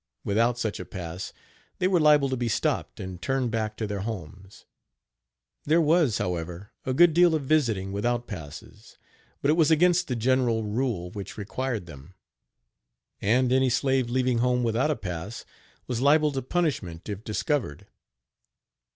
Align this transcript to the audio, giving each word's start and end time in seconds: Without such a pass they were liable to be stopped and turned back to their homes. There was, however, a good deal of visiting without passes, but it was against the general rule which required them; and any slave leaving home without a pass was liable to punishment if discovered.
Without 0.23 0.57
such 0.57 0.79
a 0.79 0.85
pass 0.85 1.31
they 1.77 1.87
were 1.87 1.99
liable 1.99 2.27
to 2.29 2.35
be 2.35 2.47
stopped 2.47 2.99
and 2.99 3.21
turned 3.21 3.51
back 3.51 3.77
to 3.77 3.85
their 3.85 3.99
homes. 3.99 4.65
There 5.65 5.79
was, 5.79 6.17
however, 6.17 6.71
a 6.87 6.93
good 6.95 7.13
deal 7.13 7.35
of 7.35 7.43
visiting 7.43 7.91
without 7.91 8.25
passes, 8.25 8.97
but 9.43 9.51
it 9.51 9.53
was 9.53 9.69
against 9.69 10.07
the 10.07 10.15
general 10.15 10.63
rule 10.63 11.11
which 11.11 11.37
required 11.37 11.85
them; 11.85 12.15
and 13.21 13.51
any 13.51 13.69
slave 13.69 14.09
leaving 14.09 14.39
home 14.39 14.63
without 14.63 14.89
a 14.89 14.95
pass 14.95 15.45
was 15.85 16.01
liable 16.01 16.31
to 16.31 16.41
punishment 16.41 17.07
if 17.07 17.23
discovered. 17.23 17.85